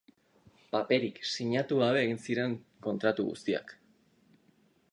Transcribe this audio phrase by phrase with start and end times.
[0.75, 2.55] Paperik sinatu gabe egin ziren
[2.87, 3.77] kontratu guztiak.